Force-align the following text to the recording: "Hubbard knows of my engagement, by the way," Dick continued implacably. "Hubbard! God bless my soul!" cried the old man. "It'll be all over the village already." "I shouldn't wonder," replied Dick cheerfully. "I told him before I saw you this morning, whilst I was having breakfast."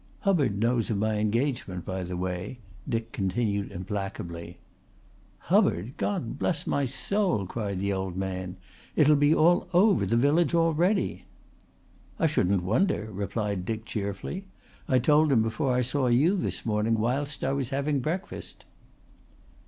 "Hubbard 0.21 0.57
knows 0.57 0.89
of 0.89 0.97
my 0.97 1.17
engagement, 1.17 1.85
by 1.85 2.03
the 2.03 2.17
way," 2.17 2.57
Dick 2.89 3.11
continued 3.11 3.71
implacably. 3.71 4.57
"Hubbard! 5.37 5.95
God 5.97 6.39
bless 6.39 6.65
my 6.65 6.85
soul!" 6.85 7.45
cried 7.45 7.79
the 7.79 7.93
old 7.93 8.17
man. 8.17 8.57
"It'll 8.95 9.15
be 9.15 9.31
all 9.35 9.67
over 9.75 10.07
the 10.07 10.17
village 10.17 10.55
already." 10.55 11.25
"I 12.17 12.25
shouldn't 12.25 12.63
wonder," 12.63 13.09
replied 13.11 13.63
Dick 13.63 13.85
cheerfully. 13.85 14.47
"I 14.87 14.97
told 14.97 15.31
him 15.31 15.43
before 15.43 15.71
I 15.75 15.83
saw 15.83 16.07
you 16.07 16.35
this 16.35 16.65
morning, 16.65 16.95
whilst 16.95 17.43
I 17.43 17.51
was 17.53 17.69
having 17.69 17.99
breakfast." 17.99 18.65